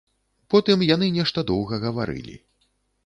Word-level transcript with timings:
Потым 0.53 0.85
яны 0.95 1.09
нешта 1.17 1.45
доўга 1.53 1.79
гаварылі. 1.87 2.35